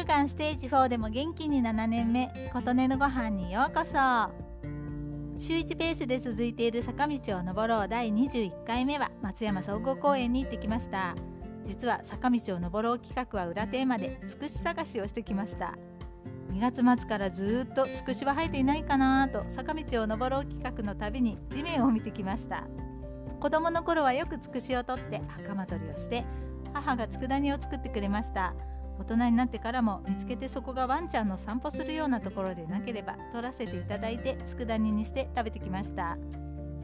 [0.00, 3.92] 乳がんステージ4でも元気に7年目琴音のご飯にようこそ。
[5.36, 7.88] 週1ペースで続いている坂道を登ろう。
[7.88, 11.14] 第21回目は松山総合公園に行ってきました。
[11.66, 15.74] 実は坂道を登ろう企画は裏テーマでつくし探しをしてきました。
[16.54, 22.64] 2月末からずっとつくしは生えていないかなと坂道を登ろう企画のたびに地面を見てきました。
[23.38, 26.24] 子供の頃はよくつくしを取って袴取りをして
[26.72, 28.54] 母が佃煮を作ってくれました。
[29.00, 36.18] 大人になってからも見つけてそこがワンちゃんの散歩するようなところでなければ取らせていただいて佃煮にして食べてきました。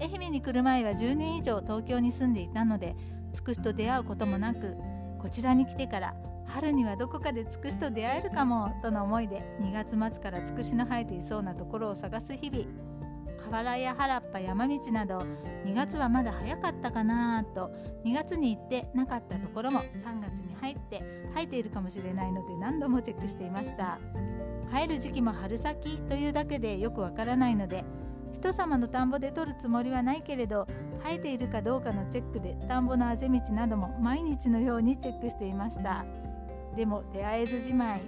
[0.00, 2.96] 愛媛に来る前は10年以上東京に住んでいたので
[3.32, 4.76] つくしと出会うこともなく
[5.20, 6.14] こちらに来てから
[6.46, 12.66] 春にはどこかでつくしと出会えるかもとの思いで2月末からつくしの生えていそうなところを探す日々。
[13.54, 15.18] 河原や原っぱ山道など
[15.64, 17.70] 2月はまだ早かったかなと
[18.04, 21.04] 2月に行ってなかったところも3月に入って
[21.36, 24.00] 生えているかもしれないので何度もチェックしていました。
[24.72, 27.84] 生える時期も春先というだけでよくわからないので
[28.32, 30.66] 人様の田んぼで取るつもりはないけれど
[31.04, 36.04] 生えているかどうかのチェックで田んぼのあぜ道なども毎日のようにチェックしていました。
[36.74, 38.00] でも出会えずじまい。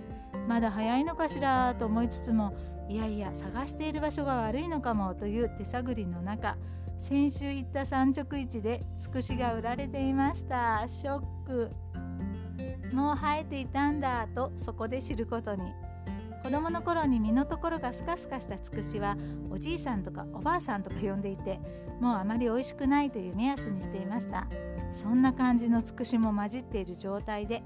[0.49, 2.53] まだ早いのかしらと思いつつも
[2.89, 6.57] いやいや探している場所が悪いのかもという手探りの中
[7.01, 10.85] 先週行った産直市でつくしが売られていました。
[10.89, 11.71] ショック。
[12.93, 15.73] もう生えていたんだとそこで知ることに。
[16.43, 19.17] 子供の頃に身のところがスカスカしたつくしは
[19.51, 21.59] おじいさんとかおばあさんとか呼んでいて
[22.01, 24.47] もうあまり美味しくないという目安にしていました。
[24.93, 27.63] そんな感じのつくしも混じっている状態で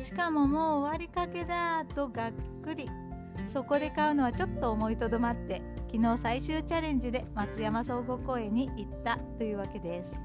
[0.00, 3.05] しかももう終わりかけだとがっくり。
[3.48, 10.20] そこで買うのはちょっと思いとどまって昨日最終チャレンジで松山総合公園に行ったというわけです。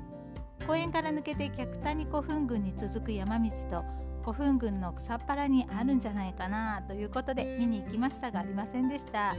[0.68, 3.84] 公園から抜けて客谷古墳群に続く山道と
[4.22, 9.34] 古墳群の草っぱらにあるんじゃないかなということで見に行きましたがありませんでした。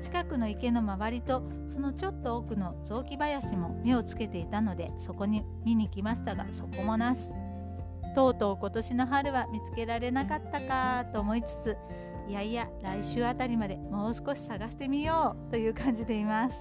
[0.00, 1.42] 近くの池の周りと
[1.72, 7.30] そのちょっと奥の雑木林も目をつけていたのでそこに見に来ましたがそこもなし。
[8.14, 11.76] とうとう今年の春は見つけられなかったかと思いつつ
[12.28, 16.56] いやいや来週あたりまでもう少し探してみようという感じでいます。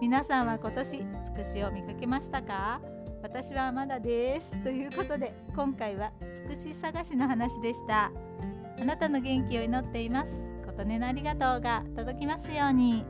[0.00, 2.80] 皆さんは今年つくしを見かけましたか？
[3.22, 8.10] 私はまだですということで今回はつくし探しの話でした。
[8.80, 10.28] あなたの元気を祈っています。
[10.66, 13.04] 琴音のありがとうが届きますように。